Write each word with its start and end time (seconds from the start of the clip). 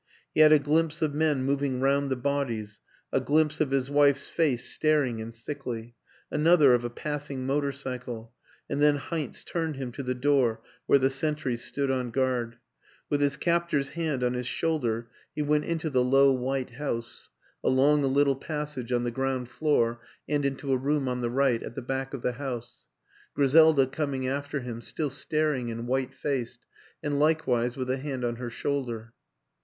He 0.33 0.41
had 0.41 0.51
a 0.51 0.57
glimpse 0.57 1.03
of 1.03 1.13
men 1.13 1.43
moving 1.43 1.79
round 1.79 2.09
the 2.09 2.15
bodies, 2.15 2.79
a 3.13 3.21
glimpse 3.21 3.61
of 3.61 3.69
his 3.69 3.87
wife's 3.91 4.27
face 4.27 4.67
staring 4.67 5.21
and 5.21 5.31
sickly, 5.31 5.93
another 6.31 6.73
of 6.73 6.83
a 6.83 6.89
passing 6.89 7.45
motor 7.45 7.71
cycle, 7.71 8.33
and 8.67 8.81
then 8.81 8.95
Heinz 8.95 9.43
turned 9.43 9.75
him 9.75 9.91
to 9.91 10.01
the 10.01 10.15
door 10.15 10.59
where 10.87 10.97
the 10.97 11.11
sentries 11.11 11.63
stood 11.63 11.91
on 11.91 12.09
guard. 12.09 12.57
With 13.11 13.21
his 13.21 13.37
captor's 13.37 13.89
hand 13.89 14.23
on 14.23 14.33
his 14.33 14.47
shoulder 14.47 15.11
he 15.35 15.43
went 15.43 15.65
into 15.65 15.87
th 15.87 15.93
WILLIAM 15.93 16.13
AN 16.13 16.17
ENGLISHMAN 16.17 16.27
ill 16.33 16.35
low 16.35 16.45
white 16.47 16.69
house, 16.79 17.29
along 17.63 18.03
a 18.03 18.07
little 18.07 18.35
passage 18.35 18.91
on 18.91 19.03
the 19.03 19.11
ground 19.11 19.49
floor 19.49 20.01
and 20.27 20.43
into 20.45 20.73
a 20.73 20.77
room 20.77 21.07
on 21.07 21.21
the 21.21 21.29
right, 21.29 21.61
at 21.61 21.75
the 21.75 21.81
back 21.83 22.15
of 22.15 22.23
the 22.23 22.31
house; 22.31 22.87
Griselda 23.35 23.85
coming 23.85 24.27
after 24.27 24.61
him, 24.61 24.81
still 24.81 25.11
staring 25.11 25.69
and 25.69 25.87
white 25.87 26.15
faced 26.15 26.65
and 27.03 27.19
likewise 27.19 27.77
with 27.77 27.91
a 27.91 27.97
hand 27.97 28.25
on 28.25 28.37
her 28.37 28.49
shoulder. 28.49 29.13